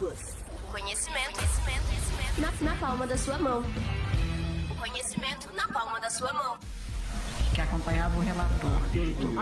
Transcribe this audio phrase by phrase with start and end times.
[0.00, 0.16] Plus.
[0.72, 2.40] Conhecimento, conhecimento, conhecimento.
[2.40, 3.62] Na, na palma da sua mão.
[4.70, 6.56] O conhecimento na palma da sua mão.
[7.54, 8.70] Que acompanhava o relator.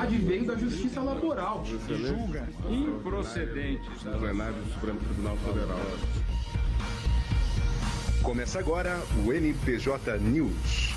[0.02, 1.64] Advém da justiça laboral.
[1.64, 5.78] Julga improcedentes do plenário do Supremo Tribunal Federal.
[8.24, 10.88] Começa agora o NPJ News.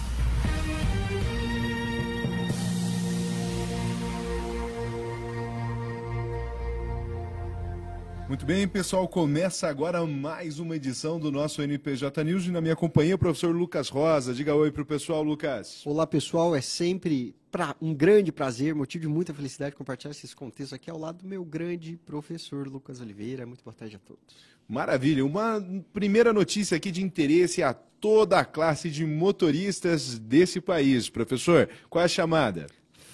[8.31, 12.77] Muito bem, pessoal, começa agora mais uma edição do nosso NPJ News e na minha
[12.77, 14.33] companhia o professor Lucas Rosa.
[14.33, 15.81] Diga oi para o pessoal, Lucas.
[15.85, 20.71] Olá, pessoal, é sempre pra, um grande prazer, motivo de muita felicidade compartilhar esses contextos
[20.71, 23.45] aqui ao lado do meu grande professor Lucas Oliveira.
[23.45, 24.33] Muito boa tarde a todos.
[24.65, 25.61] Maravilha, uma
[25.91, 31.09] primeira notícia aqui de interesse a toda a classe de motoristas desse país.
[31.09, 32.67] Professor, qual é a chamada?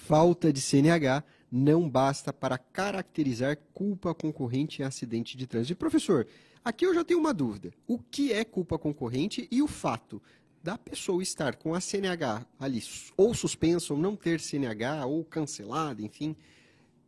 [0.06, 5.74] Falta de CNH não basta para caracterizar culpa concorrente em acidente de trânsito.
[5.74, 6.28] E, professor,
[6.64, 7.72] aqui eu já tenho uma dúvida.
[7.88, 10.22] O que é culpa concorrente e o fato
[10.62, 12.84] da pessoa estar com a CNH ali
[13.16, 16.36] ou suspensa, ou não ter CNH, ou cancelada, enfim,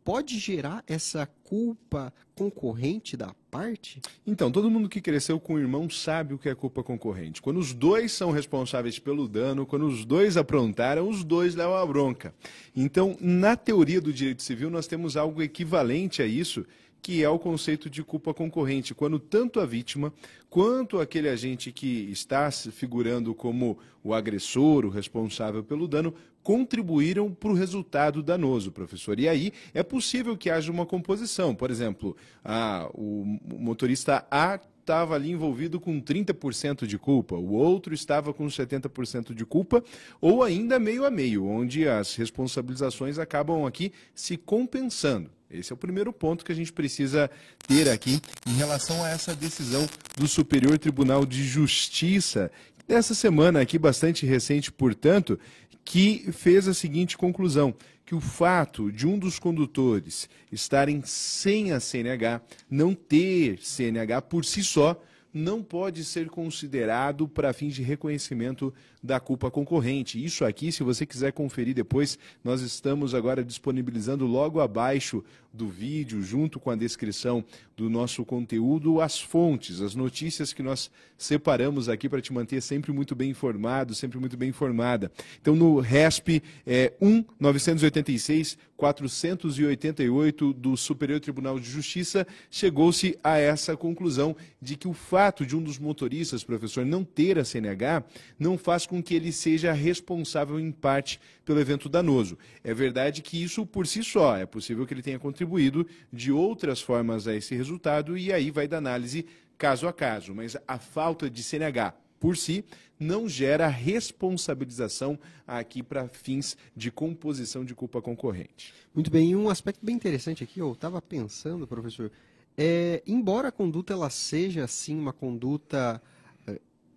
[0.04, 4.00] pode gerar essa culpa concorrente da parte?
[4.26, 7.42] Então, todo mundo que cresceu com o irmão sabe o que é culpa concorrente.
[7.42, 11.86] Quando os dois são responsáveis pelo dano, quando os dois aprontaram, os dois levam a
[11.86, 12.34] bronca.
[12.74, 16.64] Então, na teoria do direito civil, nós temos algo equivalente a isso,
[17.02, 20.12] que é o conceito de culpa concorrente, quando tanto a vítima
[20.48, 27.50] quanto aquele agente que está figurando como o agressor, o responsável pelo dano, contribuíram para
[27.50, 29.18] o resultado danoso, professor.
[29.20, 31.54] E aí é possível que haja uma composição.
[31.54, 37.94] Por exemplo, a, o motorista A estava ali envolvido com 30% de culpa, o outro
[37.94, 39.84] estava com 70% de culpa,
[40.20, 45.30] ou ainda meio a meio, onde as responsabilizações acabam aqui se compensando.
[45.50, 47.28] Esse é o primeiro ponto que a gente precisa
[47.66, 49.84] ter aqui em relação a essa decisão
[50.16, 52.52] do Superior Tribunal de Justiça,
[52.86, 55.38] dessa semana aqui, bastante recente, portanto,
[55.84, 57.74] que fez a seguinte conclusão:
[58.06, 64.44] que o fato de um dos condutores estarem sem a CNH, não ter CNH por
[64.44, 65.02] si só,
[65.32, 68.72] não pode ser considerado para fins de reconhecimento
[69.02, 70.22] da culpa concorrente.
[70.22, 76.22] Isso aqui, se você quiser conferir depois, nós estamos agora disponibilizando logo abaixo do vídeo,
[76.22, 77.44] junto com a descrição
[77.76, 82.92] do nosso conteúdo, as fontes, as notícias que nós separamos aqui para te manter sempre
[82.92, 85.10] muito bem informado, sempre muito bem informada.
[85.40, 93.76] Então, no RESP é 1 986 488 do Superior Tribunal de Justiça, chegou-se a essa
[93.76, 98.02] conclusão de que o fato de um dos motoristas, professor, não ter a CNH,
[98.38, 102.36] não faz com que ele seja responsável em parte pelo evento danoso.
[102.64, 106.82] É verdade que isso por si só, é possível que ele tenha contribuído de outras
[106.82, 109.24] formas a esse resultado e aí vai da análise
[109.56, 112.64] caso a caso, mas a falta de CNH por si
[112.98, 118.74] não gera responsabilização aqui para fins de composição de culpa concorrente.
[118.92, 122.10] Muito bem, e um aspecto bem interessante aqui, eu estava pensando, professor,
[122.58, 126.02] é, embora a conduta ela seja assim uma conduta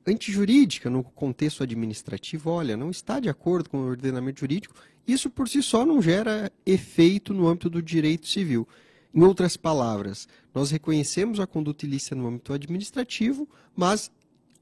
[0.06, 4.76] antijurídica no contexto administrativo, olha, não está de acordo com o ordenamento jurídico,
[5.08, 8.68] isso por si só não gera efeito no âmbito do direito civil.
[9.14, 14.12] Em outras palavras, nós reconhecemos a conduta ilícita no âmbito administrativo, mas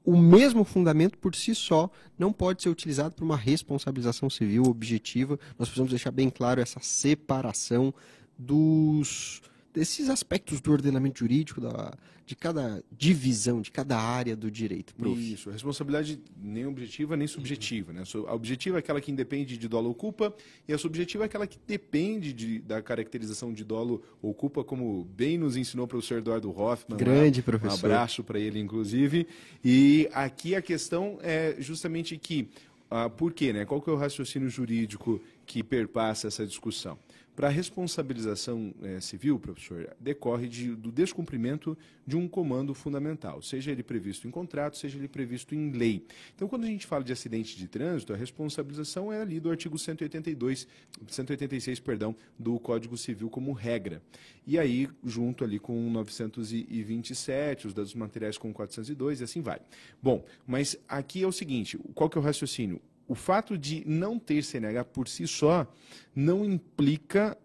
[0.04, 5.38] o mesmo fundamento por si só não pode ser utilizado para uma responsabilização civil objetiva.
[5.58, 7.94] Nós precisamos deixar bem claro essa separação
[8.36, 9.40] dos
[9.72, 11.94] desses aspectos do ordenamento jurídico, da,
[12.26, 14.94] de cada divisão, de cada área do direito.
[14.94, 15.32] Prof.
[15.32, 17.92] Isso, a responsabilidade nem objetiva nem subjetiva.
[17.92, 18.02] Né?
[18.26, 20.34] A objetiva é aquela que independe de dolo ou culpa,
[20.68, 25.04] e a subjetiva é aquela que depende de, da caracterização de dolo ou culpa, como
[25.16, 26.98] bem nos ensinou o professor Eduardo Hoffman.
[26.98, 27.44] Grande lá.
[27.44, 27.72] professor.
[27.72, 29.26] Um abraço para ele, inclusive.
[29.64, 32.48] E aqui a questão é justamente que,
[32.90, 33.52] ah, por quê?
[33.52, 33.64] Né?
[33.64, 36.98] Qual que é o raciocínio jurídico que perpassa essa discussão?
[37.34, 41.76] Para a responsabilização é, civil, professor, decorre de, do descumprimento
[42.06, 46.04] de um comando fundamental, seja ele previsto em contrato, seja ele previsto em lei.
[46.34, 49.78] Então, quando a gente fala de acidente de trânsito, a responsabilização é ali do artigo
[49.78, 50.68] 182,
[51.08, 54.02] 186, perdão, do Código Civil como regra.
[54.46, 59.60] E aí, junto ali com 927, os dados materiais com 402 e assim vai.
[60.02, 62.80] Bom, mas aqui é o seguinte, qual que é o raciocínio?
[63.08, 65.66] O fato de não ter CNH por si só
[66.14, 67.36] não implica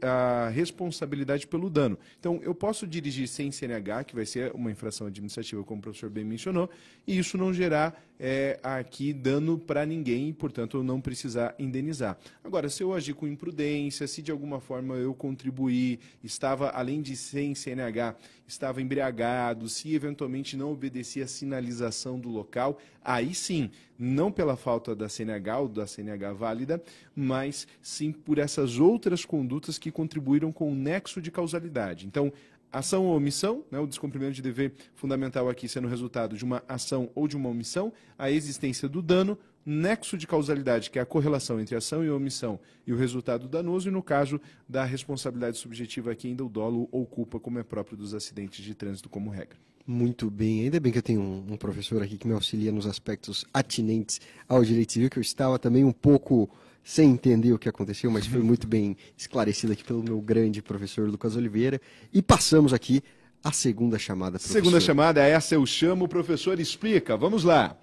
[0.00, 1.96] a responsabilidade pelo dano.
[2.18, 6.10] Então, eu posso dirigir sem CNH, que vai ser uma infração administrativa, como o professor
[6.10, 6.68] bem mencionou,
[7.06, 12.16] e isso não gerar é, aqui dano para ninguém e, portanto, eu não precisar indenizar.
[12.44, 17.16] Agora, se eu agir com imprudência, se de alguma forma eu contribuir, estava, além de
[17.16, 18.14] sem CNH,
[18.46, 24.94] estava embriagado, se eventualmente não obedecia a sinalização do local, aí sim, não pela falta
[24.94, 26.82] da CNH ou da CNH válida,
[27.16, 32.06] mas sim por essas outras condutas que contribuíram com o nexo de causalidade.
[32.06, 32.32] Então,
[32.72, 37.10] ação ou omissão, né, o descumprimento de dever fundamental aqui sendo resultado de uma ação
[37.14, 41.60] ou de uma omissão, a existência do dano, nexo de causalidade, que é a correlação
[41.60, 46.28] entre ação e omissão e o resultado danoso, e no caso da responsabilidade subjetiva aqui
[46.28, 49.56] ainda o dolo ou culpa, como é próprio dos acidentes de trânsito como regra.
[49.86, 52.86] Muito bem, ainda bem que eu tenho um, um professor aqui que me auxilia nos
[52.86, 56.48] aspectos atinentes ao direito civil, que eu estava também um pouco
[56.84, 61.08] sem entender o que aconteceu, mas foi muito bem esclarecido aqui pelo meu grande professor
[61.08, 61.80] Lucas Oliveira.
[62.12, 63.02] E passamos aqui
[63.42, 64.38] a segunda chamada.
[64.38, 64.52] Professor.
[64.52, 67.16] Segunda chamada, essa eu chamo, o professor explica.
[67.16, 67.76] Vamos lá.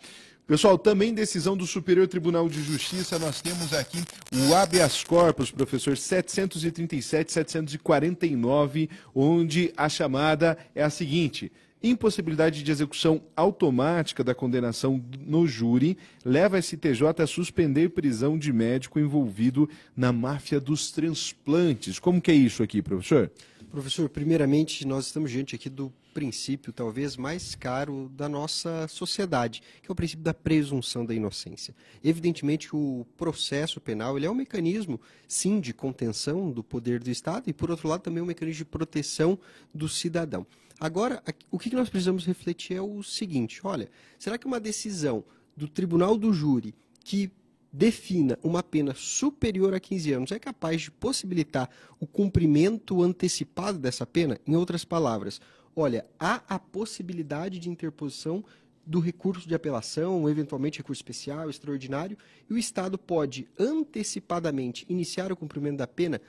[0.50, 4.04] Pessoal, também decisão do Superior Tribunal de Justiça, nós temos aqui
[4.34, 11.52] o habeas corpus, professor 737-749, onde a chamada é a seguinte:
[11.82, 18.52] impossibilidade de execução automática da condenação no júri leva a STJ a suspender prisão de
[18.52, 21.98] médico envolvido na máfia dos transplantes.
[21.98, 23.32] Como que é isso aqui, professor?
[23.72, 29.90] Professor, primeiramente, nós estamos diante aqui do princípio talvez mais caro da nossa sociedade, que
[29.90, 31.74] é o princípio da presunção da inocência.
[32.04, 37.48] Evidentemente, o processo penal ele é um mecanismo, sim, de contenção do poder do Estado
[37.48, 39.38] e, por outro lado, também um mecanismo de proteção
[39.74, 40.46] do cidadão.
[40.80, 41.22] Agora,
[41.52, 45.24] o que nós precisamos refletir é o seguinte: olha, será que uma decisão
[45.56, 46.74] do tribunal do júri
[47.04, 47.30] que
[47.72, 54.06] defina uma pena superior a 15 anos é capaz de possibilitar o cumprimento antecipado dessa
[54.06, 54.40] pena?
[54.48, 55.42] Em outras palavras,
[55.76, 58.44] olha, há a possibilidade de interposição
[58.86, 62.18] do recurso de apelação, eventualmente recurso especial, extraordinário,
[62.50, 66.20] e o Estado pode antecipadamente iniciar o cumprimento da pena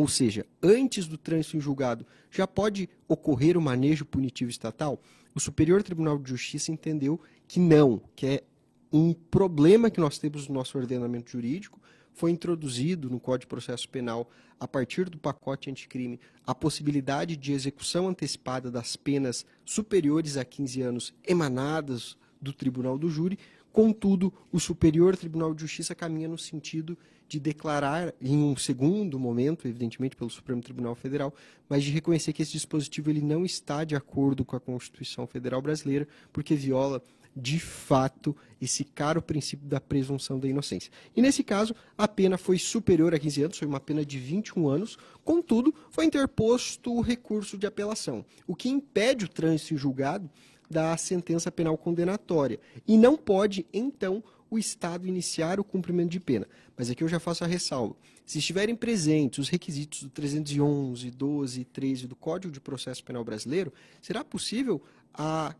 [0.00, 4.98] ou seja, antes do trânsito em julgado, já pode ocorrer o manejo punitivo estatal?
[5.34, 8.44] O Superior Tribunal de Justiça entendeu que não, que é
[8.90, 11.78] um problema que nós temos no nosso ordenamento jurídico.
[12.14, 17.52] Foi introduzido no Código de Processo Penal, a partir do pacote anticrime, a possibilidade de
[17.52, 23.38] execução antecipada das penas superiores a 15 anos emanadas do Tribunal do Júri.
[23.70, 26.96] Contudo, o Superior Tribunal de Justiça caminha no sentido
[27.30, 31.32] de declarar, em um segundo momento, evidentemente pelo Supremo Tribunal Federal,
[31.68, 35.62] mas de reconhecer que esse dispositivo ele não está de acordo com a Constituição Federal
[35.62, 37.00] Brasileira, porque viola
[37.34, 40.90] de fato esse caro princípio da presunção da inocência.
[41.14, 44.68] E nesse caso, a pena foi superior a 15 anos, foi uma pena de 21
[44.68, 50.28] anos, contudo, foi interposto o recurso de apelação, o que impede o trânsito em julgado
[50.68, 52.58] da sentença penal condenatória.
[52.88, 54.20] E não pode, então,
[54.50, 56.46] o Estado iniciar o cumprimento de pena.
[56.76, 57.94] Mas aqui eu já faço a ressalva.
[58.26, 63.24] Se estiverem presentes os requisitos do 311, 12 e 13 do Código de Processo Penal
[63.24, 64.82] Brasileiro, será possível
[65.14, 65.54] a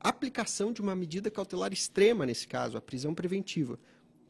[0.00, 3.78] aplicação de uma medida cautelar extrema nesse caso, a prisão preventiva.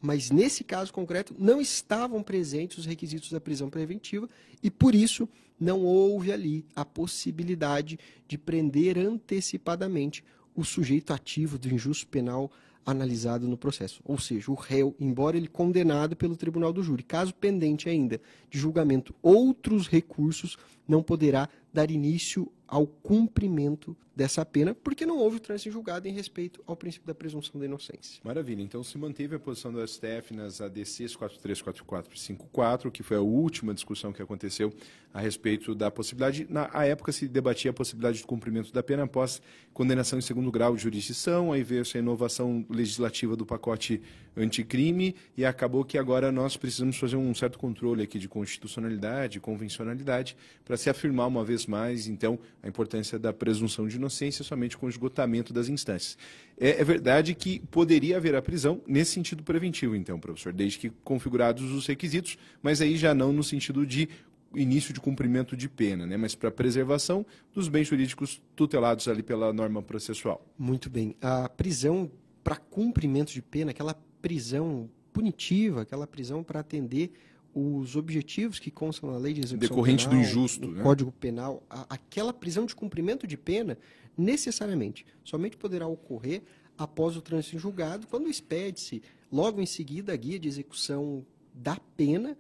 [0.01, 4.29] Mas nesse caso concreto não estavam presentes os requisitos da prisão preventiva
[4.63, 5.29] e por isso
[5.59, 10.25] não houve ali a possibilidade de prender antecipadamente
[10.55, 12.51] o sujeito ativo do injusto penal
[12.91, 14.01] analisado no processo.
[14.05, 18.59] Ou seja, o réu, embora ele condenado pelo tribunal do júri, caso pendente ainda de
[18.59, 25.71] julgamento outros recursos, não poderá dar início ao cumprimento dessa pena, porque não houve trânsito
[25.71, 28.21] julgado em respeito ao princípio da presunção da inocência.
[28.25, 28.61] Maravilha.
[28.61, 33.21] Então se manteve a posição do STF nas ADCs 4344 e 54, que foi a
[33.21, 34.75] última discussão que aconteceu
[35.15, 36.49] a respeito da possibilidade.
[36.51, 39.41] Na época se debatia a possibilidade de cumprimento da pena após
[39.73, 44.03] condenação em segundo grau de jurisdição, aí veio essa inovação legislativa do pacote
[44.37, 50.37] anticrime e acabou que agora nós precisamos fazer um certo controle aqui de constitucionalidade, convencionalidade,
[50.65, 54.08] para se afirmar uma vez mais, então, a importância da presunção de inocência
[54.43, 56.17] somente com o esgotamento das instâncias.
[56.59, 60.91] É, é verdade que poderia haver a prisão nesse sentido preventivo, então, professor, desde que
[61.05, 64.09] configurados os requisitos, mas aí já não no sentido de
[64.55, 66.17] início de cumprimento de pena, né?
[66.17, 70.45] mas para preservação dos bens jurídicos tutelados ali pela norma processual.
[70.59, 71.15] Muito bem.
[71.21, 72.11] A prisão
[72.43, 77.13] para cumprimento de pena, aquela prisão punitiva, aquela prisão para atender
[77.59, 80.83] os objetivos que constam na lei de execução Decorrente penal, do injusto, no né?
[80.83, 83.77] Código Penal, a, aquela prisão de cumprimento de pena,
[84.17, 86.43] necessariamente, somente poderá ocorrer
[86.77, 91.77] após o trânsito em julgado, quando expede-se logo em seguida a guia de execução da
[91.97, 92.37] pena,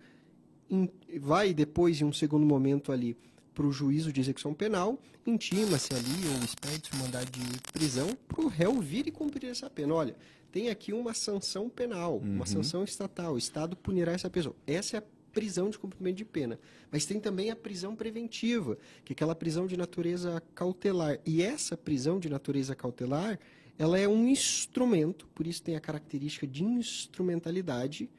[0.71, 3.17] em, vai depois, em um segundo momento ali,
[3.53, 8.41] para o juízo de execução penal, intima-se ali ou expede-se o mandado de prisão para
[8.41, 9.95] o réu vir e cumprir essa pena.
[9.95, 10.15] Olha,
[10.51, 13.35] tem aqui uma sanção penal, uma sanção estatal.
[13.35, 14.57] O Estado punirá essa pessoa.
[14.67, 15.03] Essa é a
[15.33, 16.59] prisão de cumprimento de pena.
[16.91, 21.21] Mas tem também a prisão preventiva, que é aquela prisão de natureza cautelar.
[21.25, 23.39] E essa prisão de natureza cautelar,
[23.79, 28.11] ela é um instrumento, por isso tem a característica de instrumentalidade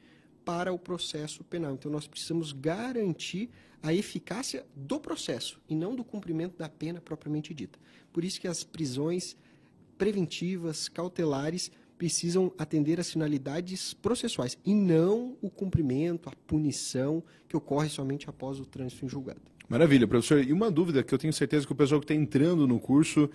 [0.44, 1.74] para o processo penal.
[1.74, 3.50] Então nós precisamos garantir
[3.82, 7.78] a eficácia do processo e não do cumprimento da pena propriamente dita.
[8.12, 9.36] Por isso que as prisões
[9.98, 11.70] preventivas, cautelares,
[12.00, 18.58] precisam atender às finalidades processuais e não o cumprimento, a punição que ocorre somente após
[18.58, 19.42] o trânsito em julgado.
[19.70, 20.44] Maravilha, professor.
[20.44, 23.30] E uma dúvida que eu tenho certeza que o pessoal que está entrando no curso,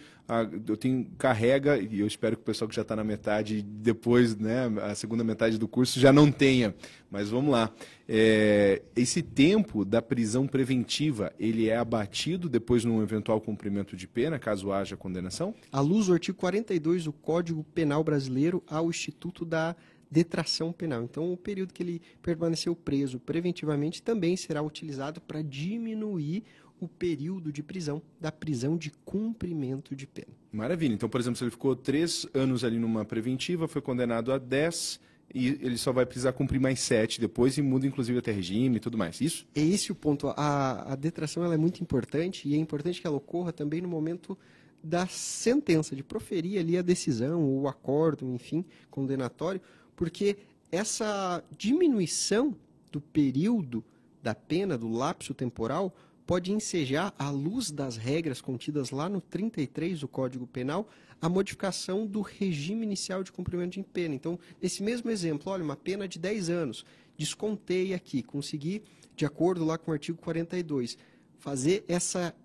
[0.67, 4.35] eu tenho carrega e eu espero que o pessoal que já está na metade, depois,
[4.35, 6.75] né, a segunda metade do curso já não tenha.
[7.09, 7.71] Mas vamos lá.
[8.05, 14.37] É, esse tempo da prisão preventiva, ele é abatido depois num eventual cumprimento de pena,
[14.37, 15.55] caso haja condenação?
[15.71, 19.73] À luz do artigo 42 do Código Penal Brasileiro, há o Instituto da
[20.15, 21.03] detração penal.
[21.03, 26.43] Então, o período que ele permaneceu preso preventivamente também será utilizado para diminuir
[26.79, 30.29] o período de prisão, da prisão de cumprimento de pena.
[30.53, 30.93] Maravilha.
[30.93, 35.01] Então, por exemplo, se ele ficou três anos ali numa preventiva, foi condenado a 10
[35.33, 38.79] e ele só vai precisar cumprir mais sete depois e muda inclusive até regime e
[38.79, 39.19] tudo mais.
[39.19, 39.45] Isso?
[39.53, 40.29] É esse o ponto.
[40.29, 43.89] A, a detração ela é muito importante e é importante que ela ocorra também no
[43.89, 44.37] momento
[44.85, 49.59] da sentença, de proferir ali a decisão, ou o acordo, enfim, condenatório,
[49.95, 50.37] porque
[50.71, 52.55] essa diminuição
[52.91, 53.83] do período
[54.21, 59.99] da pena, do lapso temporal, pode ensejar, à luz das regras contidas lá no 33
[59.99, 60.89] do Código Penal,
[61.21, 64.15] a modificação do regime inicial de cumprimento de pena.
[64.15, 66.85] Então, nesse mesmo exemplo, olha, uma pena de 10 anos,
[67.17, 68.83] descontei aqui, consegui,
[69.15, 70.97] de acordo lá com o artigo 42,
[71.37, 72.35] fazer essa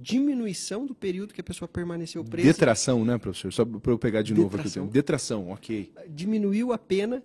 [0.00, 2.48] diminuição do período que a pessoa permaneceu presa.
[2.48, 3.52] Detração, né, professor?
[3.52, 4.86] Só para eu pegar de novo aqui o Detração.
[4.86, 5.92] Detração, ok.
[6.08, 7.22] diminuiu a pena,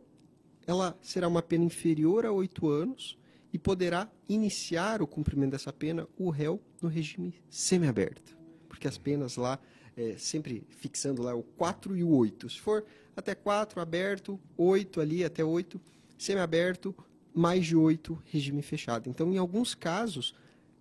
[0.65, 3.17] ela será uma pena inferior a oito anos
[3.51, 8.37] e poderá iniciar o cumprimento dessa pena o réu no regime semiaberto.
[8.67, 9.59] Porque as penas lá,
[9.97, 12.49] é, sempre fixando lá o 4 e o 8.
[12.49, 12.85] Se for
[13.15, 15.81] até 4, aberto, 8 ali, até 8,
[16.17, 16.95] semiaberto,
[17.33, 19.09] mais de 8, regime fechado.
[19.09, 20.35] Então, em alguns casos,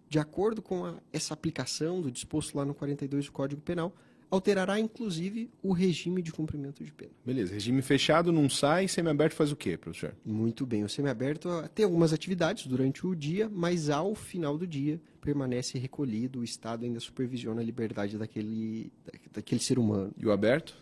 [0.09, 3.95] de acordo com a- essa aplicação do disposto lá no 42 do Código Penal,
[4.31, 7.11] alterará inclusive o regime de cumprimento de pena.
[7.25, 7.55] Beleza.
[7.55, 10.15] Regime fechado não sai, semiaberto faz o quê, professor?
[10.25, 14.67] Muito bem, o semiaberto ah, tem algumas atividades durante o dia, mas ao final do
[14.67, 20.13] dia permanece recolhido, o Estado ainda supervisiona a liberdade daquele, da- daquele ser humano.
[20.19, 20.77] E o aberto?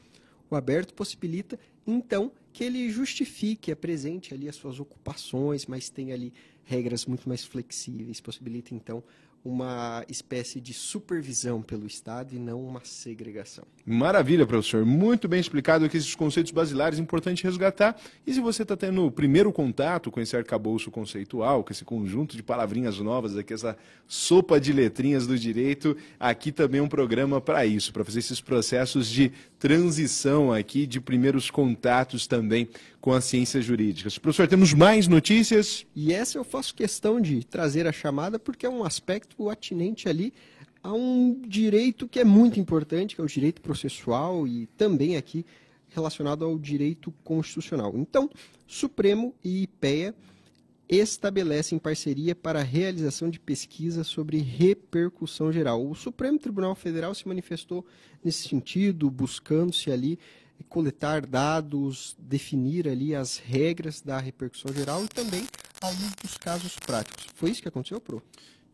[0.50, 6.32] O aberto possibilita, então, que ele justifique, apresente ali as suas ocupações, mas tem ali
[6.64, 9.04] regras muito mais flexíveis, possibilita, então,
[9.47, 13.65] uma espécie de supervisão pelo Estado e não uma segregação.
[13.85, 14.85] Maravilha, professor.
[14.85, 17.97] Muito bem explicado aqui esses conceitos basilares, importante resgatar.
[18.26, 22.37] E se você está tendo o primeiro contato com esse arcabouço conceitual, com esse conjunto
[22.37, 23.76] de palavrinhas novas aqui, essa
[24.09, 28.41] sopa de letrinhas do direito, aqui também é um programa para isso, para fazer esses
[28.41, 32.69] processos de transição aqui, de primeiros contatos também
[33.00, 34.19] com as ciências jurídicas.
[34.19, 35.87] Professor, temos mais notícias?
[35.95, 40.33] E essa eu faço questão de trazer a chamada porque é um aspecto atinente ali
[40.83, 45.45] a um direito que é muito importante, que é o direito processual e também aqui
[45.88, 47.93] relacionado ao direito constitucional.
[47.97, 48.31] Então,
[48.66, 50.14] Supremo e IPEA
[50.88, 55.85] estabelecem parceria para a realização de pesquisa sobre repercussão geral.
[55.85, 57.85] O Supremo Tribunal Federal se manifestou
[58.23, 60.19] nesse sentido, buscando-se ali
[60.69, 65.47] coletar dados, definir ali as regras da repercussão geral e também
[65.83, 67.26] à luz dos casos práticos.
[67.35, 68.23] Foi isso que aconteceu, Pro?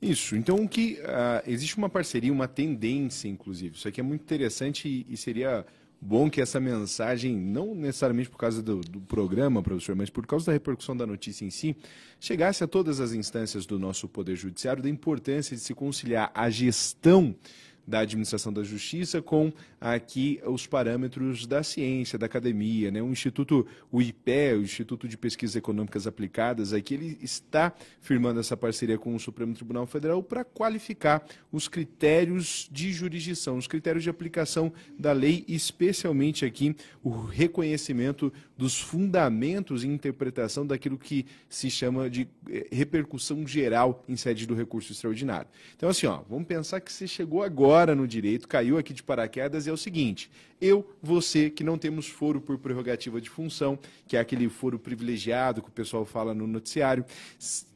[0.02, 0.34] Isso.
[0.34, 3.76] Então, o que ah, existe uma parceria, uma tendência, inclusive.
[3.76, 5.64] Isso aqui é muito interessante e, e seria
[6.00, 10.46] bom que essa mensagem, não necessariamente por causa do, do programa, professor, mas por causa
[10.46, 11.76] da repercussão da notícia em si,
[12.18, 16.50] chegasse a todas as instâncias do nosso Poder Judiciário da importância de se conciliar a
[16.50, 17.32] gestão
[17.86, 23.02] da administração da justiça com aqui os parâmetros da ciência, da academia, né?
[23.02, 28.56] O Instituto, o IPE, o Instituto de Pesquisas Econômicas Aplicadas, aqui ele está firmando essa
[28.56, 34.10] parceria com o Supremo Tribunal Federal para qualificar os critérios de jurisdição, os critérios de
[34.10, 42.08] aplicação da lei, especialmente aqui o reconhecimento dos fundamentos e interpretação daquilo que se chama
[42.08, 45.48] de eh, repercussão geral em sede do recurso extraordinário.
[45.76, 49.66] Então, assim, ó, vamos pensar que você chegou agora no direito, caiu aqui de paraquedas
[49.66, 50.30] e é o seguinte:
[50.62, 53.76] eu, você, que não temos foro por prerrogativa de função,
[54.06, 57.04] que é aquele foro privilegiado que o pessoal fala no noticiário,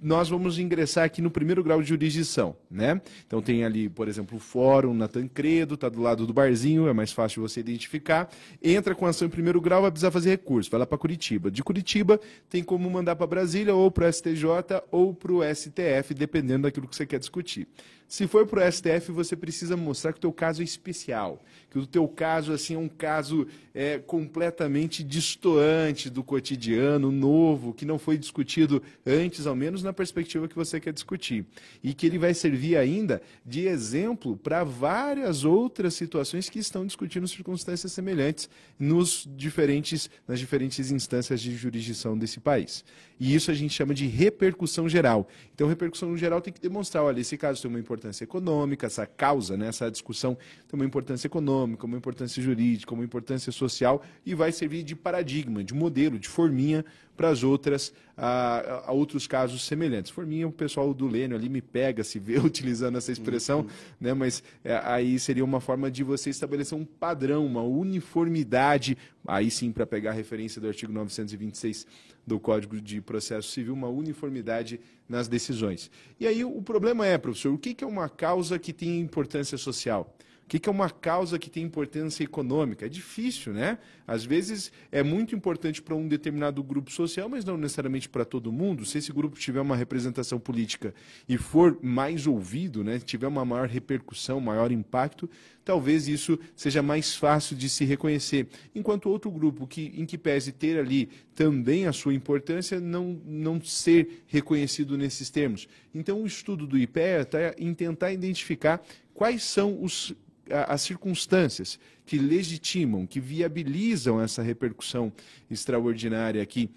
[0.00, 3.00] nós vamos ingressar aqui no primeiro grau de jurisdição, né?
[3.26, 6.92] Então tem ali, por exemplo, o fórum na Tancredo, está do lado do barzinho, é
[6.92, 8.30] mais fácil você identificar.
[8.62, 11.50] Entra com ação em primeiro grau, vai precisar fazer recurso, vai lá para Curitiba.
[11.50, 14.46] De Curitiba, tem como mandar para Brasília, ou para o STJ,
[14.92, 17.66] ou para o STF, dependendo daquilo que você quer discutir.
[18.08, 21.78] Se for para o STF, você precisa mostrar que o teu caso é especial, que
[21.78, 27.98] o teu caso assim é um caso é, completamente distoante do cotidiano, novo, que não
[27.98, 31.44] foi discutido antes, ao menos na perspectiva que você quer discutir.
[31.82, 37.26] E que ele vai servir ainda de exemplo para várias outras situações que estão discutindo
[37.26, 42.84] circunstâncias semelhantes nos diferentes, nas diferentes instâncias de jurisdição desse país.
[43.18, 45.26] E isso a gente chama de repercussão geral.
[45.54, 49.56] Então, repercussão geral tem que demonstrar, olha, esse caso tem uma importância econômica, essa causa,
[49.56, 50.36] né, essa discussão
[50.68, 55.62] tem uma importância econômica, uma importância jurídica, uma importância social e vai servir de paradigma,
[55.62, 56.84] de modelo, de forminha
[57.16, 60.10] para as outras, a, a, outros casos semelhantes.
[60.10, 63.68] Forminha, o pessoal do Lênio ali me pega se vê utilizando essa expressão, uhum.
[64.00, 64.14] né?
[64.14, 69.72] mas é, aí seria uma forma de você estabelecer um padrão, uma uniformidade, aí sim
[69.72, 71.86] para pegar a referência do artigo 926
[72.26, 75.90] do Código de Processo Civil, uma uniformidade nas decisões.
[76.18, 80.15] E aí o problema é, professor, o que é uma causa que tem importância social?
[80.46, 82.86] O que, é uma causa que tem importância econômica?
[82.86, 83.78] É difícil, né?
[84.06, 88.52] Às vezes é muito importante para um determinado grupo social, mas não necessariamente para todo
[88.52, 88.84] mundo.
[88.84, 90.94] Se esse grupo tiver uma representação política
[91.28, 95.28] e for mais ouvido, né, tiver uma maior repercussão, maior impacto,
[95.64, 98.46] talvez isso seja mais fácil de se reconhecer.
[98.72, 103.60] Enquanto outro grupo, que, em que pese ter ali também a sua importância, não, não
[103.60, 105.66] ser reconhecido nesses termos.
[105.92, 108.80] Então, o estudo do IPEA está em tentar identificar
[109.16, 110.14] quais são os
[110.48, 115.12] as circunstâncias que legitimam, que viabilizam essa repercussão
[115.50, 116.70] extraordinária aqui,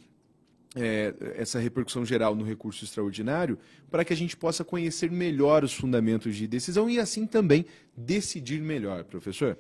[0.75, 5.71] é, essa repercussão geral no recurso extraordinário, para que a gente possa conhecer melhor os
[5.73, 7.63] fundamentos de decisão e assim também
[7.95, 9.55] decidir melhor, professor.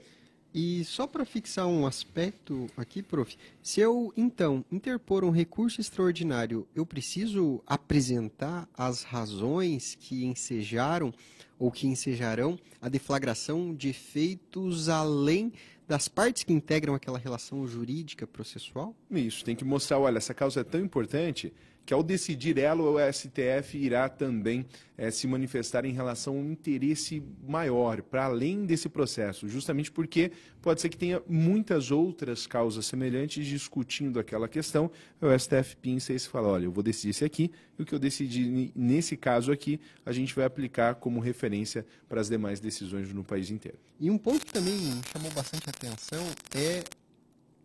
[0.51, 6.67] E só para fixar um aspecto aqui, prof, se eu então interpor um recurso extraordinário,
[6.75, 11.13] eu preciso apresentar as razões que ensejaram
[11.59, 15.51] ou que ensejarão a deflagração de efeitos além
[15.87, 18.95] das partes que integram aquela relação jurídica processual?
[19.11, 21.51] Isso, tem que mostrar, olha, essa causa é tão importante
[21.89, 24.63] que ao decidir ela, o STF irá também
[24.95, 30.31] é, se manifestar em relação a um interesse maior, para além desse processo, justamente porque
[30.61, 36.19] pode ser que tenha muitas outras causas semelhantes discutindo aquela questão, o STF pinça e
[36.19, 37.49] se fala, olha, eu vou decidir esse aqui,
[37.79, 42.21] e o que eu decidi nesse caso aqui, a gente vai aplicar como referência para
[42.21, 43.79] as demais decisões no país inteiro.
[43.99, 44.77] E um ponto que também
[45.11, 46.23] chamou bastante atenção
[46.53, 46.83] é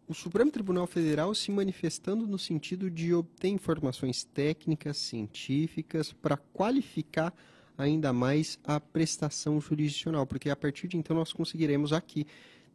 [0.07, 7.33] o Supremo Tribunal Federal se manifestando no sentido de obter informações técnicas, científicas, para qualificar
[7.77, 12.27] ainda mais a prestação jurisdicional, porque a partir de então nós conseguiremos aqui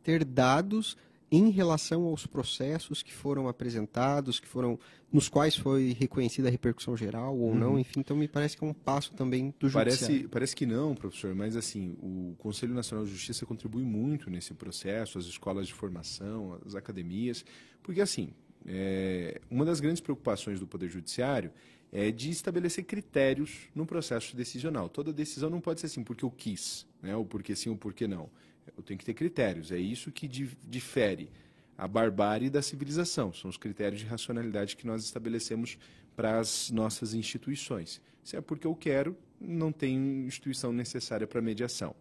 [0.04, 0.98] ter dados
[1.32, 4.80] em relação aos processos que foram apresentados, que foram
[5.12, 7.56] nos quais foi reconhecida a repercussão geral ou uhum.
[7.56, 9.98] não, enfim, então me parece que é um passo também do judiciário.
[10.00, 14.54] Parece, parece que não, professor, mas assim, o Conselho Nacional de Justiça contribui muito nesse
[14.54, 17.46] processo, as escolas de formação, as academias,
[17.84, 18.30] porque assim,
[18.66, 21.52] é, uma das grandes preocupações do Poder Judiciário
[21.92, 24.90] é de estabelecer critérios no processo decisional.
[24.90, 28.08] Toda decisão não pode ser assim, porque eu quis, né, ou porque sim ou porque
[28.08, 28.30] não
[28.78, 29.72] eu tenho que ter critérios.
[29.72, 31.30] É isso que difere
[31.78, 33.34] a barbárie da civilização.
[33.34, 35.78] São os critérios de racionalidade que nós estabelecemos
[36.16, 38.02] para as nossas instituições.
[38.24, 41.96] Se é porque eu quero, não tem instituição necessária para mediação.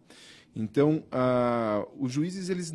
[0.55, 2.73] Então, ah, os juízes, eles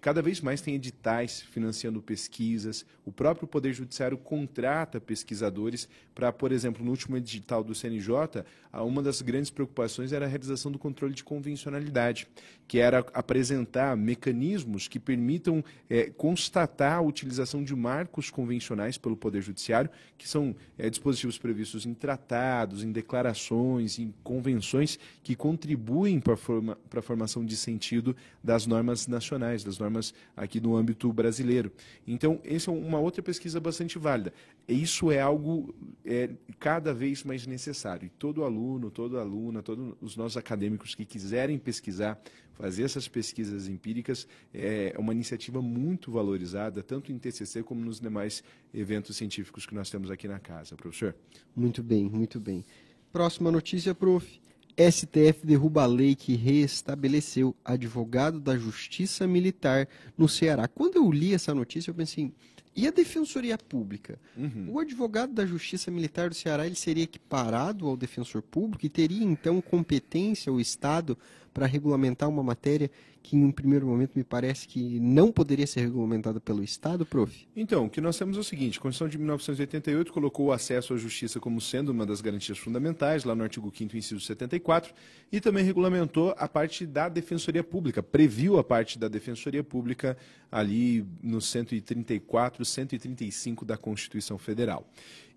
[0.00, 6.52] cada vez mais têm editais financiando pesquisas, o próprio Poder Judiciário contrata pesquisadores para, por
[6.52, 11.14] exemplo, no último edital do CNJ, uma das grandes preocupações era a realização do controle
[11.14, 12.28] de convencionalidade,
[12.66, 19.40] que era apresentar mecanismos que permitam é, constatar a utilização de marcos convencionais pelo Poder
[19.40, 26.34] Judiciário, que são é, dispositivos previstos em tratados, em declarações, em convenções que contribuem para
[26.34, 31.72] a forma, formação de sentido das normas nacionais, das normas aqui no âmbito brasileiro.
[32.06, 34.32] Então, essa é uma outra pesquisa bastante válida.
[34.68, 38.06] Isso é algo é, cada vez mais necessário.
[38.06, 42.20] E todo aluno, toda aluna, todos os nossos acadêmicos que quiserem pesquisar,
[42.58, 48.42] fazer essas pesquisas empíricas, é uma iniciativa muito valorizada, tanto em TCC como nos demais
[48.74, 51.14] eventos científicos que nós temos aqui na casa, professor.
[51.54, 52.64] Muito bem, muito bem.
[53.12, 54.40] Próxima notícia, prof.
[54.76, 60.68] STF derruba a lei que reestabeleceu advogado da Justiça Militar no Ceará.
[60.68, 62.32] Quando eu li essa notícia, eu pensei,
[62.78, 64.20] e a Defensoria Pública?
[64.36, 64.68] Uhum.
[64.68, 69.24] O advogado da Justiça Militar do Ceará ele seria equiparado ao defensor público e teria
[69.24, 71.18] então competência o Estado
[71.52, 72.88] para regulamentar uma matéria
[73.28, 77.46] que em um primeiro momento me parece que não poderia ser regulamentada pelo Estado, prof?
[77.54, 80.94] Então, o que nós temos é o seguinte: a Constituição de 1988 colocou o acesso
[80.94, 84.94] à justiça como sendo uma das garantias fundamentais, lá no artigo 5, inciso 74,
[85.30, 90.16] e também regulamentou a parte da Defensoria Pública, previu a parte da Defensoria Pública
[90.50, 94.88] ali no 134, 135 da Constituição Federal.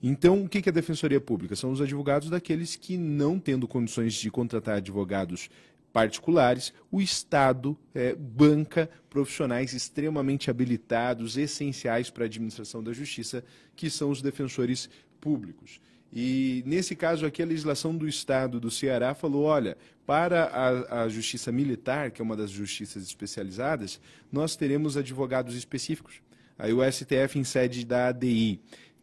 [0.01, 1.55] Então, o que é a Defensoria Pública?
[1.55, 5.47] São os advogados daqueles que, não tendo condições de contratar advogados
[5.91, 13.43] particulares, o Estado é, banca profissionais extremamente habilitados, essenciais para a administração da justiça,
[13.75, 15.79] que são os defensores públicos.
[16.13, 21.09] E, nesse caso aqui, a legislação do Estado do Ceará falou: olha, para a, a,
[21.09, 23.99] Justiça Militar, que é uma das justiças especializadas,
[24.31, 26.21] nós teremos advogados específicos.
[26.59, 28.59] Aí o STF, em sede da ADI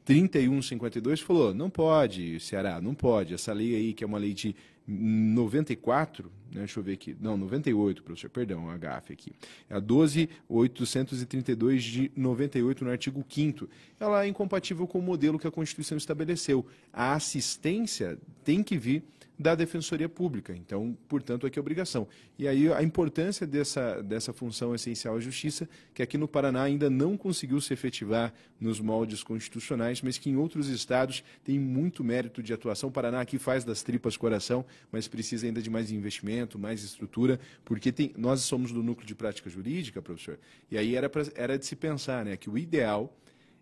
[0.09, 3.35] 3152, falou: não pode, Ceará, não pode.
[3.35, 7.37] Essa lei aí, que é uma lei de 94, né, deixa eu ver aqui, não,
[7.37, 9.33] 98, professor, perdão, a gafe aqui.
[9.69, 13.69] É a 12.832 de 98, no artigo 5
[14.01, 16.65] Ela é incompatível com o modelo que a Constituição estabeleceu.
[16.91, 19.05] A assistência tem que vir
[19.39, 20.55] da Defensoria Pública.
[20.55, 22.09] Então, portanto, aqui é obrigação.
[22.39, 26.91] E aí a importância dessa, dessa função essencial à Justiça, que aqui no Paraná ainda
[26.91, 32.43] não conseguiu se efetivar nos moldes constitucionais, mas que em outros estados tem muito mérito
[32.43, 32.89] de atuação.
[32.89, 37.39] O Paraná aqui faz das tripas coração, mas precisa ainda de mais investimento, mais estrutura,
[37.65, 40.39] porque tem, nós somos do núcleo de prática jurídica, professor,
[40.71, 43.15] e aí era, pra, era de se pensar né, que o ideal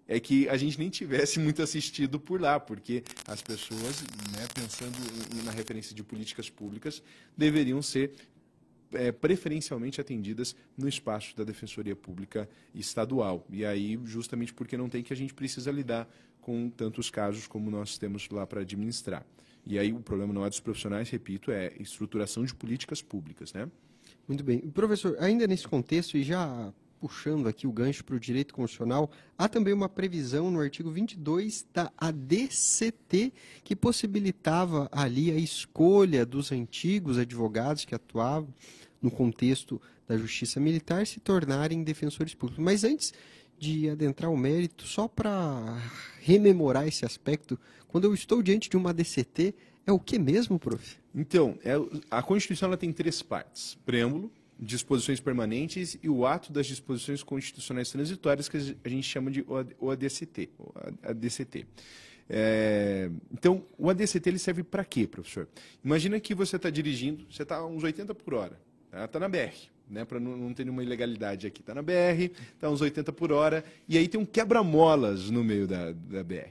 [0.09, 4.97] é que a gente nem tivesse muito assistido por lá, porque as pessoas, né, pensando
[5.45, 7.03] na referência de políticas públicas,
[7.37, 8.13] deveriam ser
[8.93, 13.45] é, preferencialmente atendidas no espaço da Defensoria Pública Estadual.
[13.51, 16.09] E aí, justamente porque não tem que a gente precisa lidar
[16.41, 19.27] com tantos casos como nós temos lá para administrar.
[19.67, 23.69] E aí o problema não é dos profissionais, repito, é estruturação de políticas públicas, né?
[24.29, 24.61] Muito bem.
[24.61, 29.49] Professor, ainda nesse contexto, e já puxando aqui o gancho para o direito constitucional, há
[29.49, 33.33] também uma previsão no artigo 22 da ADCT
[33.63, 38.49] que possibilitava ali a escolha dos antigos advogados que atuavam
[39.01, 42.65] no contexto da justiça militar se tornarem defensores públicos.
[42.65, 43.13] Mas antes
[43.59, 45.81] de adentrar o mérito, só para
[46.21, 49.55] rememorar esse aspecto, quando eu estou diante de uma ADCT,
[49.87, 50.97] é o que mesmo, prof?
[51.15, 51.75] Então, é,
[52.11, 57.91] a Constituição ela tem três partes: preâmbulo, disposições permanentes e o ato das disposições constitucionais
[57.91, 59.45] transitórias, que a gente chama de
[59.79, 60.51] o ADCT.
[60.59, 61.67] O ADCT.
[62.29, 65.49] É, então, o ADCT ele serve para quê, professor?
[65.85, 69.29] Imagina que você está dirigindo, você está a uns 80 por hora, está tá na
[69.29, 69.55] BR,
[69.89, 71.61] né, para não, não, ter nenhuma ilegalidade aqui.
[71.61, 75.69] Está na BR, está uns 80 por hora, e aí tem um quebra-molas no meio
[75.69, 76.51] da, da BR.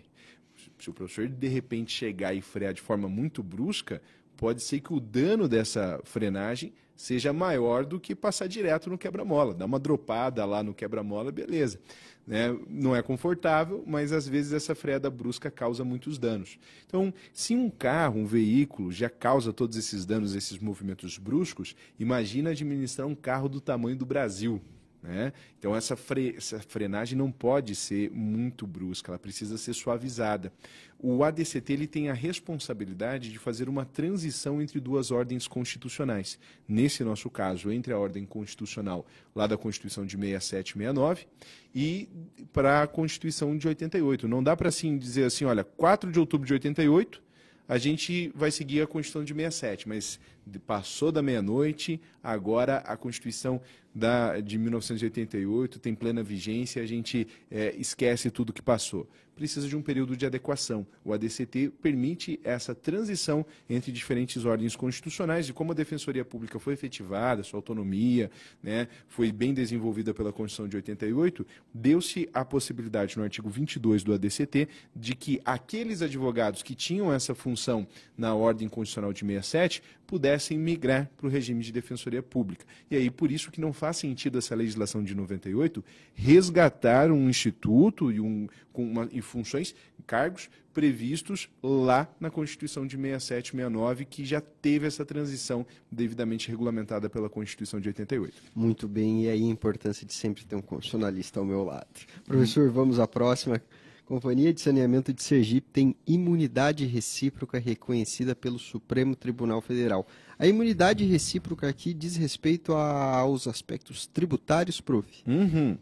[0.79, 4.01] Se o professor de repente chegar e frear de forma muito brusca,
[4.37, 9.53] pode ser que o dano dessa frenagem seja maior do que passar direto no quebra-mola.
[9.53, 11.79] Dar uma dropada lá no quebra-mola, beleza.
[12.25, 12.57] Né?
[12.67, 16.57] Não é confortável, mas às vezes essa freada brusca causa muitos danos.
[16.87, 22.49] Então, se um carro, um veículo, já causa todos esses danos, esses movimentos bruscos, imagina
[22.49, 24.61] administrar um carro do tamanho do Brasil.
[25.05, 25.31] Né?
[25.59, 30.51] Então, essa, fre essa frenagem não pode ser muito brusca, ela precisa ser suavizada.
[30.97, 36.39] O ADCT ele tem a responsabilidade de fazer uma transição entre duas ordens constitucionais.
[36.67, 41.27] Nesse nosso caso, entre a ordem constitucional lá da Constituição de 67 e 69
[41.75, 42.09] e
[42.51, 44.27] para a Constituição de 88.
[44.27, 47.23] Não dá para assim dizer assim, olha, 4 de outubro de 88
[47.67, 50.19] a gente vai seguir a Constituição de 67, mas
[50.65, 53.61] passou da meia-noite, agora a Constituição
[53.95, 59.07] da, de 1988 tem plena vigência, a gente é, esquece tudo que passou.
[59.35, 60.87] Precisa de um período de adequação.
[61.03, 66.73] O ADCT permite essa transição entre diferentes ordens constitucionais e como a Defensoria Pública foi
[66.73, 68.31] efetivada, sua autonomia,
[68.63, 74.13] né, foi bem desenvolvida pela Constituição de 88, deu-se a possibilidade no artigo 22 do
[74.13, 77.85] ADCT de que aqueles advogados que tinham essa função
[78.17, 82.65] na ordem constitucional de 67 pudessem migrar para o regime de defensoria pública.
[82.89, 88.11] E aí, por isso que não faz sentido essa legislação de 98 resgatar um instituto
[88.11, 94.25] e, um, com uma, e funções, cargos previstos lá na Constituição de 67 69, que
[94.25, 98.35] já teve essa transição devidamente regulamentada pela Constituição de 88.
[98.53, 101.87] Muito bem, e aí a importância de sempre ter um constitucionalista ao meu lado.
[102.25, 103.61] Professor, vamos à próxima
[104.05, 110.05] Companhia de Saneamento de Sergipe tem imunidade recíproca reconhecida pelo Supremo Tribunal Federal.
[110.37, 115.07] A imunidade recíproca aqui diz respeito a- aos aspectos tributários, prof.
[115.25, 115.75] Uhum.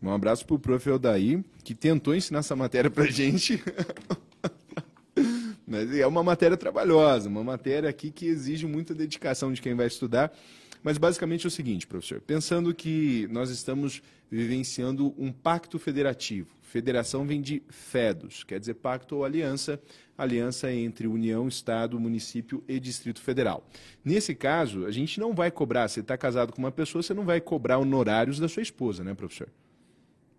[0.00, 0.88] Um abraço pro prof.
[0.88, 3.60] Eldaí, que tentou ensinar essa matéria pra gente.
[5.66, 9.88] Mas é uma matéria trabalhosa, uma matéria aqui que exige muita dedicação de quem vai
[9.88, 10.32] estudar.
[10.88, 16.48] Mas basicamente é o seguinte, professor, pensando que nós estamos vivenciando um pacto federativo.
[16.62, 19.78] Federação vem de FEDOS, quer dizer pacto ou aliança,
[20.16, 23.68] aliança entre União, Estado, município e Distrito Federal.
[24.02, 27.26] Nesse caso, a gente não vai cobrar, você está casado com uma pessoa, você não
[27.26, 29.50] vai cobrar honorários da sua esposa, né, professor?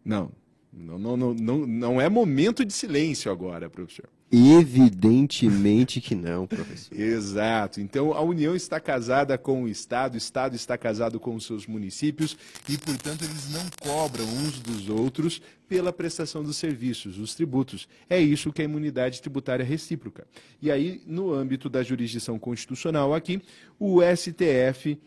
[0.04, 0.32] Não.
[0.74, 4.10] Não, não, não, não, não é momento de silêncio agora, professor.
[4.32, 6.98] Evidentemente que não, professor.
[7.00, 7.82] Exato.
[7.82, 11.66] Então a União está casada com o Estado, o Estado está casado com os seus
[11.66, 12.38] municípios
[12.68, 17.88] e, portanto, eles não cobram uns dos outros pela prestação dos serviços, os tributos.
[18.08, 20.28] É isso que é a imunidade tributária recíproca.
[20.62, 23.42] E aí, no âmbito da jurisdição constitucional aqui,
[23.80, 25.00] o STF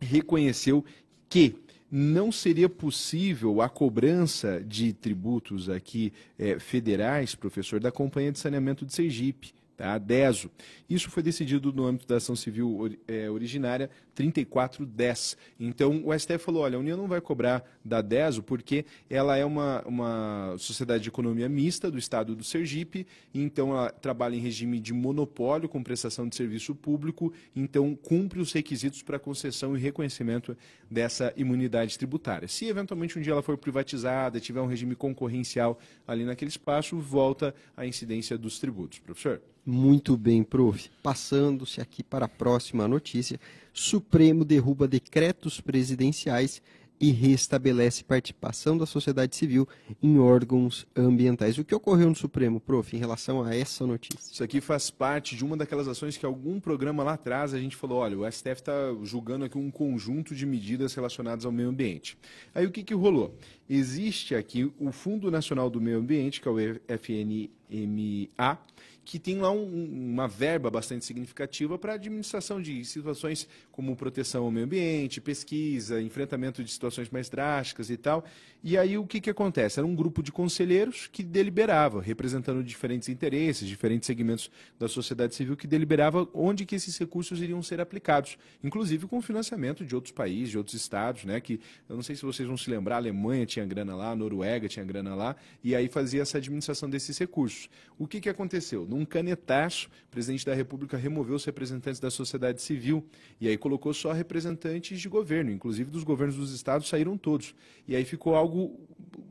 [0.00, 0.84] reconheceu
[1.28, 8.38] que não seria possível a cobrança de tributos aqui eh, federais, professor, da Companhia de
[8.38, 9.98] Saneamento de Sergipe, tá?
[9.98, 10.50] DESO.
[10.88, 15.36] Isso foi decidido no âmbito da ação civil eh, originária 3410.
[15.58, 19.44] Então, o STF falou, olha, a União não vai cobrar da DESO porque ela é
[19.44, 24.78] uma, uma sociedade de economia mista do estado do Sergipe, então ela trabalha em regime
[24.78, 30.56] de monopólio com prestação de serviço público, então cumpre os requisitos para concessão e reconhecimento
[30.90, 32.46] dessa imunidade tributária.
[32.46, 37.54] Se eventualmente um dia ela for privatizada, tiver um regime concorrencial ali naquele espaço, volta
[37.76, 38.98] a incidência dos tributos.
[38.98, 39.40] Professor?
[39.66, 40.90] Muito bem, prof.
[41.02, 43.40] Passando-se aqui para a próxima notícia.
[43.72, 46.62] Supremo derruba decretos presidenciais
[47.00, 49.68] e restabelece participação da sociedade civil
[50.02, 51.58] em órgãos ambientais.
[51.58, 54.32] O que ocorreu no Supremo, prof, em relação a essa notícia?
[54.32, 57.76] Isso aqui faz parte de uma daquelas ações que algum programa lá atrás a gente
[57.76, 58.72] falou, olha, o STF está
[59.02, 62.16] julgando aqui um conjunto de medidas relacionadas ao meio ambiente.
[62.54, 63.36] Aí o que, que rolou?
[63.68, 68.58] Existe aqui o Fundo Nacional do Meio Ambiente, que é o FNMA,
[69.04, 74.44] que tem lá um- uma verba bastante significativa para a administração de situações como proteção
[74.44, 78.24] ao meio ambiente, pesquisa, enfrentamento de situações mais drásticas e tal.
[78.66, 79.78] E aí o que, que acontece?
[79.78, 85.54] Era um grupo de conselheiros que deliberava, representando diferentes interesses, diferentes segmentos da sociedade civil,
[85.54, 90.48] que deliberava onde que esses recursos iriam ser aplicados, inclusive com financiamento de outros países,
[90.48, 91.42] de outros estados, né?
[91.42, 94.16] Que eu não sei se vocês vão se lembrar, a Alemanha tinha grana lá, a
[94.16, 97.68] Noruega tinha grana lá, e aí fazia essa administração desses recursos.
[97.98, 98.86] O que, que aconteceu?
[98.86, 103.04] Num canetaço, o presidente da República removeu os representantes da sociedade civil
[103.38, 107.54] e aí colocou só representantes de governo, inclusive dos governos dos estados saíram todos.
[107.86, 108.53] E aí ficou algo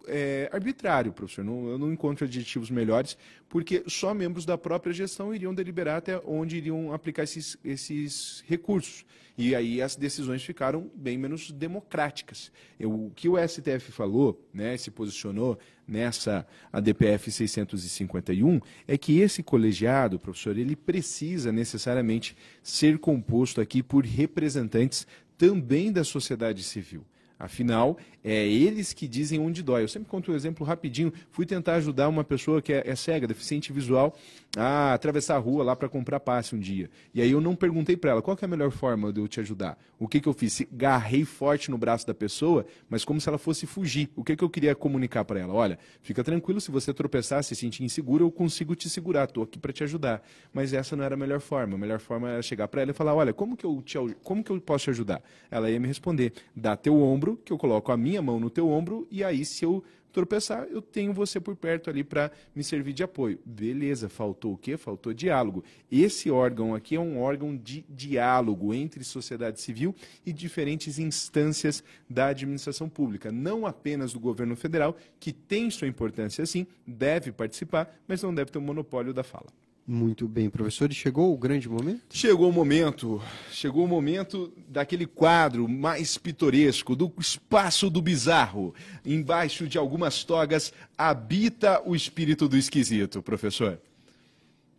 [0.07, 1.43] é, arbitrário, professor.
[1.43, 3.17] Não, eu não encontro adjetivos melhores,
[3.49, 9.05] porque só membros da própria gestão iriam deliberar até onde iriam aplicar esses, esses recursos.
[9.35, 12.51] E aí as decisões ficaram bem menos democráticas.
[12.79, 15.57] Eu- o que o STF falou, né, se posicionou
[15.87, 24.05] nessa ADPF 651, é que esse colegiado, professor, ele precisa necessariamente ser composto aqui por
[24.05, 25.07] representantes
[25.37, 27.03] também da sociedade civil.
[27.43, 29.83] Afinal, é eles que dizem onde dói.
[29.83, 31.11] Eu sempre conto um exemplo rapidinho.
[31.29, 34.15] Fui tentar ajudar uma pessoa que é, é cega, deficiente visual,
[34.55, 36.89] a atravessar a rua lá para comprar passe um dia.
[37.13, 39.41] E aí eu não perguntei para ela qual é a melhor forma de eu te
[39.41, 39.77] ajudar.
[39.99, 40.65] O que, que eu fiz?
[40.71, 44.09] Garrei forte no braço da pessoa, mas como se ela fosse fugir.
[44.15, 45.53] O que, que eu queria comunicar para ela?
[45.53, 49.59] Olha, fica tranquilo, se você tropeçar, se sentir inseguro, eu consigo te segurar, estou aqui
[49.59, 50.23] para te ajudar.
[50.53, 51.75] Mas essa não era a melhor forma.
[51.75, 54.41] A melhor forma era chegar para ela e falar: olha, como que, eu te, como
[54.41, 55.21] que eu posso te ajudar?
[55.51, 58.69] Ela ia me responder: dá teu ombro, que eu coloco a minha mão no teu
[58.69, 62.93] ombro, e aí se eu tropeçar, eu tenho você por perto ali para me servir
[62.93, 63.39] de apoio.
[63.43, 64.77] Beleza, faltou o quê?
[64.77, 65.63] Faltou diálogo.
[65.91, 72.27] Esse órgão aqui é um órgão de diálogo entre sociedade civil e diferentes instâncias da
[72.27, 78.21] administração pública, não apenas do governo federal, que tem sua importância sim, deve participar, mas
[78.21, 79.47] não deve ter o monopólio da fala.
[79.85, 80.89] Muito bem, professor.
[80.89, 82.01] E chegou o grande momento?
[82.09, 88.73] Chegou o momento, chegou o momento daquele quadro mais pitoresco, do espaço do bizarro.
[89.05, 93.77] Embaixo de algumas togas habita o espírito do esquisito, professor.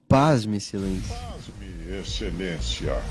[0.08, 1.14] Pasme, silêncio.
[1.14, 3.02] Pasme, excelência.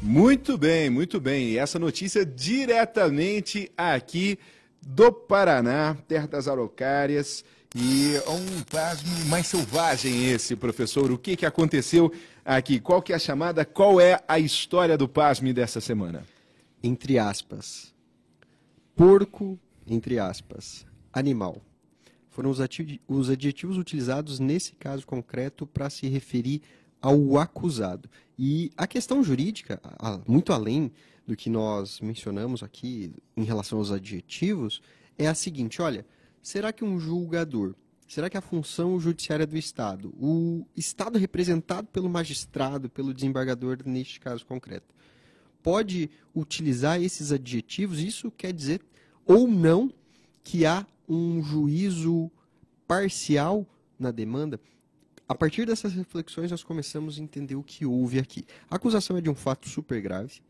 [0.00, 1.50] Muito bem, muito bem.
[1.50, 4.38] E essa notícia diretamente aqui
[4.80, 7.44] do Paraná, terra das araucárias.
[7.74, 11.10] E é um pasme mais selvagem esse, professor.
[11.10, 12.12] O que, que aconteceu
[12.44, 12.80] aqui?
[12.80, 13.64] Qual que é a chamada?
[13.64, 16.24] Qual é a história do pasme dessa semana?
[16.82, 17.94] Entre aspas.
[18.96, 19.58] Porco
[19.90, 21.60] entre aspas, animal.
[22.28, 22.58] Foram os,
[23.08, 26.62] os adjetivos utilizados nesse caso concreto para se referir
[27.02, 28.08] ao acusado.
[28.38, 29.80] E a questão jurídica,
[30.26, 30.92] muito além
[31.26, 34.80] do que nós mencionamos aqui em relação aos adjetivos,
[35.18, 36.06] é a seguinte: olha,
[36.42, 37.74] será que um julgador,
[38.08, 44.20] será que a função judiciária do Estado, o Estado representado pelo magistrado, pelo desembargador neste
[44.20, 44.94] caso concreto,
[45.62, 48.00] pode utilizar esses adjetivos?
[48.00, 48.80] Isso quer dizer
[49.24, 49.92] ou não
[50.42, 52.30] que há um juízo
[52.86, 53.66] parcial
[53.98, 54.60] na demanda?
[55.28, 58.44] A partir dessas reflexões, nós começamos a entender o que houve aqui.
[58.68, 60.42] A acusação é de um fato super grave,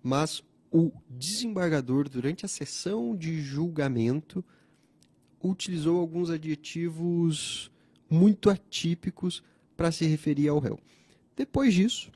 [0.00, 4.44] mas o desembargador, durante a sessão de julgamento,
[5.42, 7.70] utilizou alguns adjetivos
[8.08, 9.42] muito atípicos
[9.76, 10.78] para se referir ao réu.
[11.36, 12.10] Depois disso,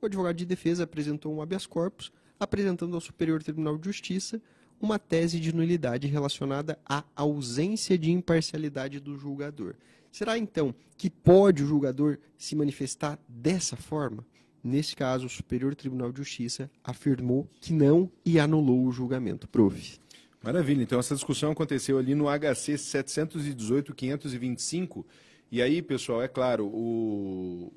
[0.00, 4.40] o advogado de defesa apresentou um habeas corpus, apresentando ao Superior Tribunal de Justiça
[4.80, 9.76] uma tese de nulidade relacionada à ausência de imparcialidade do julgador.
[10.10, 14.24] Será então que pode o julgador se manifestar dessa forma?
[14.62, 19.46] Nesse caso, o Superior Tribunal de Justiça afirmou que não e anulou o julgamento.
[19.48, 19.98] Prof.
[20.44, 20.82] Maravilha.
[20.82, 25.02] Então essa discussão aconteceu ali no HC 718-525.
[25.50, 27.72] E aí, pessoal, é claro, o,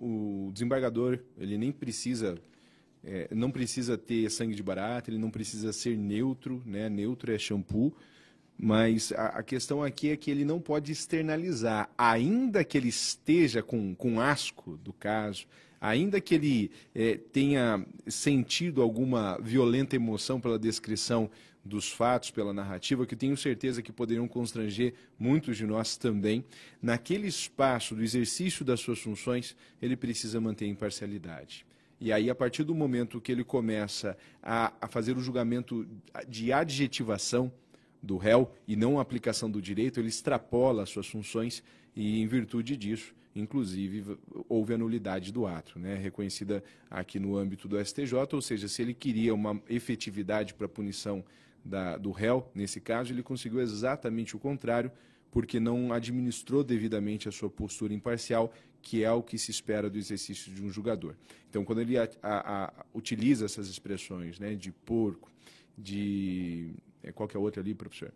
[0.00, 2.36] o desembargador, ele nem precisa,
[3.04, 6.88] é, não precisa ter sangue de barata, ele não precisa ser neutro, né?
[6.88, 7.94] Neutro é shampoo.
[8.60, 13.62] Mas a, a questão aqui é que ele não pode externalizar, ainda que ele esteja
[13.62, 15.46] com, com asco do caso,
[15.80, 21.30] ainda que ele eh, tenha sentido alguma violenta emoção pela descrição
[21.68, 26.44] dos fatos, pela narrativa, que tenho certeza que poderiam constranger muitos de nós também,
[26.82, 31.66] naquele espaço do exercício das suas funções, ele precisa manter imparcialidade.
[32.00, 35.86] E aí, a partir do momento que ele começa a, a fazer o julgamento
[36.28, 37.52] de adjetivação,
[38.02, 41.62] do réu e não a aplicação do direito, ele extrapola as suas funções
[41.94, 44.16] e, em virtude disso, inclusive,
[44.48, 48.82] houve a nulidade do ato, né, reconhecida aqui no âmbito do STJ, ou seja, se
[48.82, 51.24] ele queria uma efetividade para a punição
[51.68, 54.90] da, do réu, nesse caso, ele conseguiu exatamente o contrário,
[55.30, 59.98] porque não administrou devidamente a sua postura imparcial, que é o que se espera do
[59.98, 61.14] exercício de um julgador.
[61.50, 65.30] Então, quando ele a, a, a, utiliza essas expressões né, de porco,
[65.76, 66.72] de
[67.14, 68.12] qual que é outra ali, professor?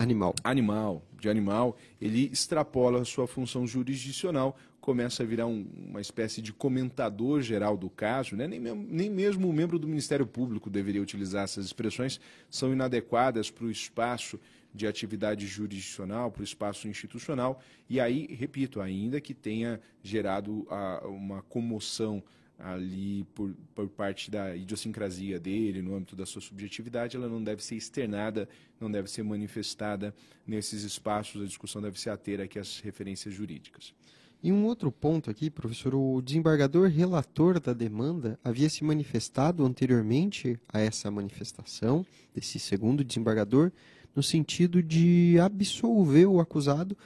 [0.00, 0.34] Animal.
[0.42, 6.40] Animal, de animal, ele extrapola a sua função jurisdicional, começa a virar um, uma espécie
[6.40, 8.48] de comentador geral do caso, né?
[8.48, 13.66] nem, nem mesmo o membro do Ministério Público deveria utilizar essas expressões, são inadequadas para
[13.66, 14.40] o espaço
[14.74, 21.06] de atividade jurisdicional, para o espaço institucional, e aí, repito, ainda que tenha gerado a,
[21.06, 22.22] uma comoção
[22.62, 27.64] ali por, por parte da idiosincrasia dele, no âmbito da sua subjetividade, ela não deve
[27.64, 28.48] ser externada,
[28.80, 30.14] não deve ser manifestada
[30.46, 33.94] nesses espaços, a discussão deve se ater aqui às referências jurídicas.
[34.42, 40.58] E um outro ponto aqui, professor, o desembargador relator da demanda havia se manifestado anteriormente
[40.72, 43.70] a essa manifestação desse segundo desembargador,
[44.16, 46.96] no sentido de absolver o acusado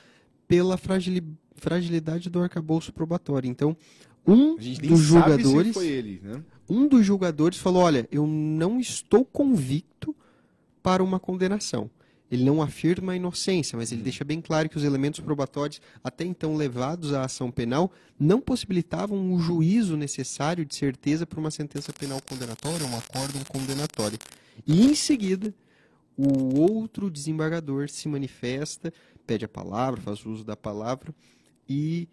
[0.46, 0.78] pela
[1.56, 3.50] fragilidade do arcabouço probatório.
[3.50, 3.76] Então,
[4.26, 6.42] um dos julgadores, ele, né?
[6.68, 10.14] um dos julgadores falou: olha, eu não estou convicto
[10.82, 11.90] para uma condenação.
[12.30, 14.04] Ele não afirma a inocência, mas ele hum.
[14.04, 19.32] deixa bem claro que os elementos probatórios, até então levados à ação penal, não possibilitavam
[19.32, 24.18] o juízo necessário de certeza para uma sentença penal condenatória, um acórdão condenatório.
[24.66, 25.54] E em seguida,
[26.16, 28.92] o outro desembargador se manifesta,
[29.26, 31.14] pede a palavra, faz uso da palavra
[31.68, 32.08] e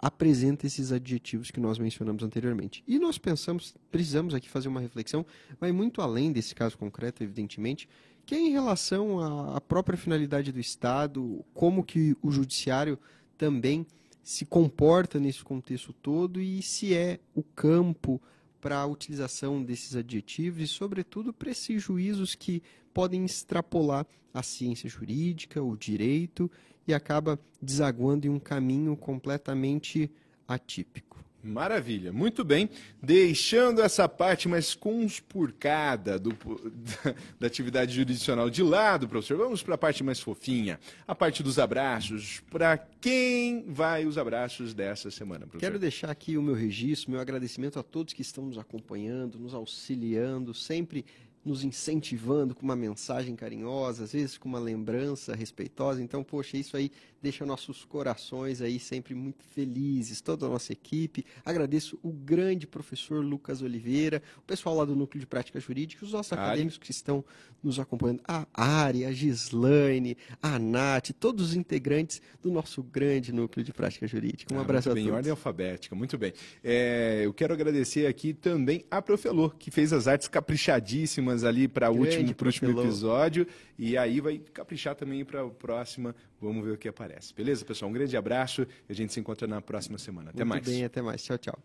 [0.00, 2.82] apresenta esses adjetivos que nós mencionamos anteriormente.
[2.88, 5.26] E nós pensamos, precisamos aqui fazer uma reflexão,
[5.60, 7.88] vai muito além desse caso concreto, evidentemente,
[8.24, 9.20] que é em relação
[9.54, 12.98] à própria finalidade do Estado, como que o judiciário
[13.36, 13.86] também
[14.22, 18.20] se comporta nesse contexto todo e se é o campo
[18.60, 24.88] para a utilização desses adjetivos e, sobretudo, para esses juízos que podem extrapolar a ciência
[24.88, 26.50] jurídica, o direito
[26.86, 30.10] e acaba desaguando em um caminho completamente
[30.46, 31.10] atípico.
[31.42, 32.68] Maravilha, muito bem.
[33.02, 39.74] Deixando essa parte mais conspurcada do, da, da, atividade jurisdicional de lado, professor, vamos para
[39.74, 42.42] a parte mais fofinha, a parte dos abraços.
[42.50, 45.60] Para quem vai os abraços dessa semana, professor?
[45.60, 49.54] Quero deixar aqui o meu registro, meu agradecimento a todos que estão nos acompanhando, nos
[49.54, 51.06] auxiliando, sempre
[51.44, 56.02] nos incentivando com uma mensagem carinhosa, às vezes com uma lembrança respeitosa.
[56.02, 56.90] Então, poxa, isso aí
[57.22, 61.24] deixa nossos corações aí sempre muito felizes, toda a nossa equipe.
[61.44, 66.12] Agradeço o grande professor Lucas Oliveira, o pessoal lá do Núcleo de Prática Jurídica, os
[66.12, 66.40] nossos Ari.
[66.42, 67.24] acadêmicos que estão
[67.62, 73.64] nos acompanhando, a Ari, a Gislaine, a Nath, todos os integrantes do nosso grande Núcleo
[73.64, 74.54] de Prática Jurídica.
[74.54, 75.16] Um Ah, abraço muito a bem, em todos.
[75.16, 76.32] ordem alfabética, muito bem.
[76.64, 81.90] É, eu quero agradecer aqui também a Profelô, que fez as artes caprichadíssimas ali para
[81.90, 83.46] o último, último episódio.
[83.82, 86.14] E aí vai caprichar também para a próxima.
[86.38, 87.32] Vamos ver o que aparece.
[87.32, 87.90] Beleza, pessoal?
[87.90, 90.28] Um grande abraço e a gente se encontra na próxima semana.
[90.28, 90.66] Até Muito mais.
[90.66, 91.24] bem, até mais.
[91.24, 91.58] Tchau, tchau.